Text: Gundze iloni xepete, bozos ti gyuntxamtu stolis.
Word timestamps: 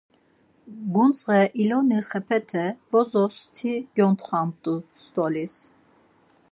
Gundze 0.95 1.35
iloni 1.65 1.99
xepete, 2.09 2.63
bozos 2.95 3.37
ti 3.55 3.73
gyuntxamtu 3.99 4.73
stolis. 5.05 5.61